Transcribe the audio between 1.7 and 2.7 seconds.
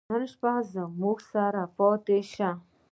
پاته سئ.